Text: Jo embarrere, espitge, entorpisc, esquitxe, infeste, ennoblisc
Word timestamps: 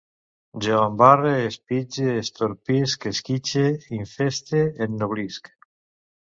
Jo 0.67 0.77
embarrere, 0.85 1.33
espitge, 1.49 2.07
entorpisc, 2.21 3.05
esquitxe, 3.11 3.67
infeste, 3.99 4.63
ennoblisc 4.87 5.55